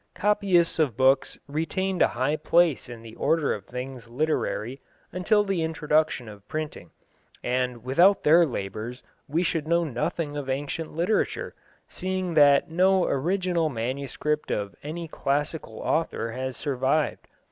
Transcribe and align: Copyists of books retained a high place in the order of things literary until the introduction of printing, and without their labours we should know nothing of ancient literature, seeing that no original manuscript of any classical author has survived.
Copyists 0.15 0.79
of 0.79 0.97
books 0.97 1.37
retained 1.47 2.01
a 2.01 2.07
high 2.07 2.35
place 2.35 2.89
in 2.89 3.03
the 3.03 3.13
order 3.17 3.53
of 3.53 3.67
things 3.67 4.07
literary 4.07 4.81
until 5.11 5.43
the 5.43 5.61
introduction 5.61 6.27
of 6.27 6.47
printing, 6.47 6.89
and 7.43 7.83
without 7.83 8.23
their 8.23 8.43
labours 8.43 9.03
we 9.27 9.43
should 9.43 9.67
know 9.67 9.83
nothing 9.83 10.35
of 10.35 10.49
ancient 10.49 10.91
literature, 10.91 11.53
seeing 11.87 12.33
that 12.33 12.67
no 12.71 13.05
original 13.05 13.69
manuscript 13.69 14.49
of 14.49 14.75
any 14.81 15.07
classical 15.07 15.77
author 15.81 16.31
has 16.31 16.57
survived. 16.57 17.27